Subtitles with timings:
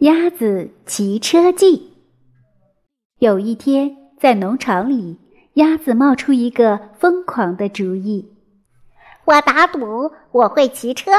[0.00, 1.92] 鸭子骑车记。
[3.18, 5.18] 有一天，在农场里，
[5.54, 8.32] 鸭子冒出一个疯狂的主意
[9.26, 11.10] ：“我打赌我会骑车。”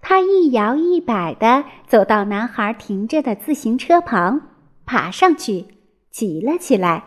[0.00, 4.40] 它一摇一摆地走到男孩停着的自行车旁，
[4.86, 5.66] 爬上去，
[6.10, 7.04] 骑了起来。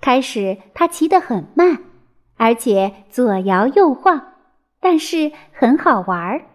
[0.00, 1.78] 开始，它骑得很慢，
[2.36, 4.20] 而且左摇右晃，
[4.80, 6.49] 但是很好玩儿。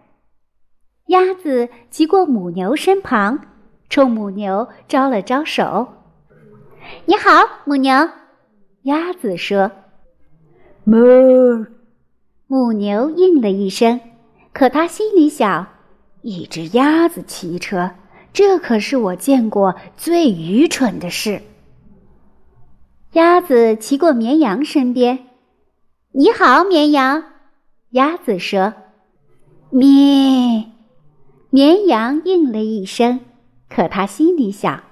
[1.06, 3.38] 鸭子骑过母牛身旁，
[3.88, 5.86] 冲母牛招了招手
[7.06, 7.30] ：“你好，
[7.64, 7.92] 母牛。”
[8.82, 9.70] 鸭子说
[10.84, 11.66] ：“哞。”
[12.48, 14.00] 母牛应了一声，
[14.52, 15.66] 可它心里想
[16.22, 17.90] ：“一只鸭子骑车，
[18.32, 21.40] 这可是我见过最愚蠢的事。”
[23.14, 25.26] 鸭子骑过绵羊身边
[26.12, 27.22] ：“你好，绵羊。”
[27.90, 28.72] 鸭子说
[29.70, 30.64] ：“咩。”
[31.50, 33.20] 绵羊应了一声，
[33.68, 34.82] 可他心里想：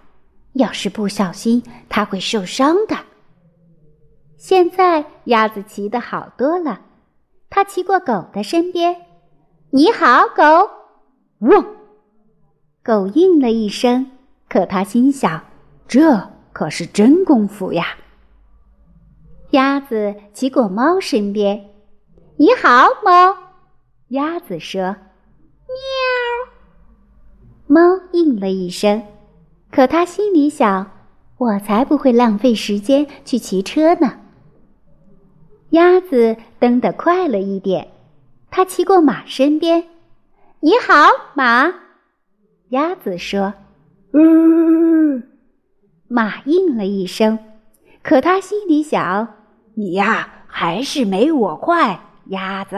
[0.52, 2.96] 要是不小心，它会受伤的。
[4.36, 6.80] 现在鸭子骑得好多了，
[7.50, 8.96] 它骑过狗的身边
[9.70, 10.70] ，“你好，狗。”
[11.40, 11.66] 汪！
[12.82, 14.10] 狗应了一声，
[14.48, 15.44] 可他心想：
[15.88, 17.96] 这可是真功夫呀。
[19.50, 21.70] 鸭子骑过猫身边
[22.36, 23.36] ，“你好，猫。”
[24.08, 24.82] 鸭子说
[25.66, 25.74] ：“喵。”
[27.66, 27.80] 猫
[28.38, 29.02] 了一声，
[29.70, 30.90] 可他心里想
[31.38, 34.20] ：“我才不会浪费时间去骑车呢。”
[35.70, 37.88] 鸭子蹬得快了一点，
[38.50, 39.84] 它骑过马身边
[40.60, 40.94] ，“你好，
[41.34, 41.72] 马。”
[42.70, 43.54] 鸭子说
[44.14, 45.22] ，“嗯。”
[46.06, 47.38] 马应了一声，
[48.02, 49.34] 可他心里想
[49.74, 52.76] ：“你呀，还是没我快，鸭子。”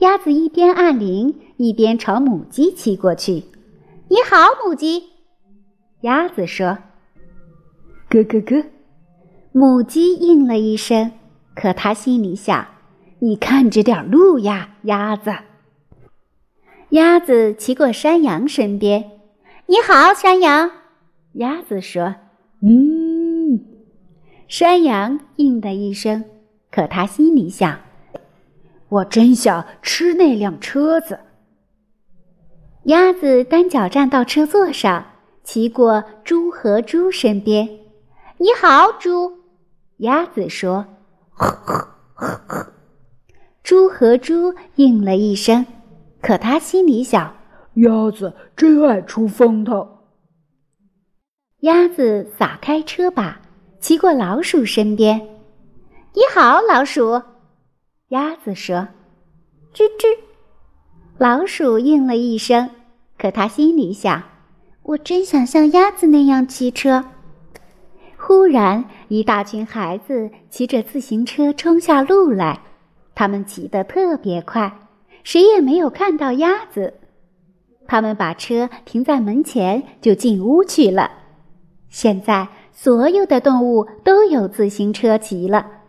[0.00, 3.44] 鸭子一边按铃，一边朝母鸡骑过去。
[4.08, 5.04] “你好，母鸡。”
[6.00, 6.78] 鸭子说。
[8.08, 8.64] “咯咯咯。”
[9.52, 11.12] 母鸡应了一声，
[11.54, 12.66] 可它心里想
[13.20, 15.34] ：“你看着点路呀，鸭子。”
[16.90, 19.04] 鸭子骑过山羊身边。
[19.68, 20.70] “你好，山羊。”
[21.34, 22.14] 鸭子说。
[22.64, 23.60] “嗯。”
[24.48, 26.24] 山羊应了一声，
[26.70, 27.78] 可它心里想。
[28.90, 31.18] 我真想吃那辆车子。
[32.84, 35.04] 鸭子单脚站到车座上，
[35.44, 37.68] 骑过猪和猪身边。
[38.38, 39.32] “你好，猪。”
[39.98, 40.86] 鸭子说。
[43.62, 45.64] 猪和猪应了一声，
[46.20, 47.36] 可他心里想：
[47.74, 49.86] 鸭子真爱出风头。
[51.60, 53.40] 鸭子撒开车把，
[53.78, 55.20] 骑过老鼠身边。
[56.14, 57.22] “你好，老鼠。”
[58.10, 58.88] 鸭子说
[59.72, 60.18] ：“吱吱。”
[61.16, 62.70] 老鼠应了一声，
[63.16, 64.20] 可它心里想
[64.82, 67.04] ：“我真想像鸭子那样骑车。”
[68.18, 72.60] 忽然，一大群孩子骑着自行车冲下路来，
[73.14, 74.88] 他们骑得特别快，
[75.22, 76.94] 谁也没有看到鸭子。
[77.86, 81.12] 他们把车停在门前，就进屋去了。
[81.88, 85.79] 现在，所有的动物都有自行车骑了。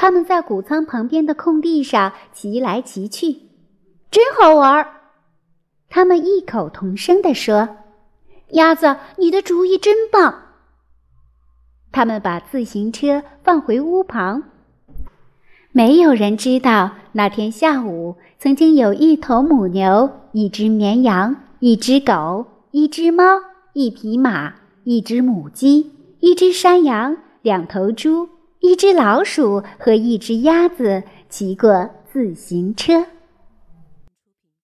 [0.00, 3.36] 他们在谷仓旁边的空地上骑来骑去，
[4.10, 4.86] 真好玩儿。
[5.90, 7.68] 他们异口同声地说
[8.52, 10.44] ：“鸭子，你的主意真棒。”
[11.92, 14.44] 他们把自行车放回屋旁。
[15.70, 23.22] 没有人知道那天下午，曾经有一头母牛、一只绵羊、一只狗、一只猫、
[23.74, 28.30] 一匹马、一只母鸡、一只山羊、两头猪。
[28.60, 33.06] 一只老鼠和一只鸭子骑过自行车。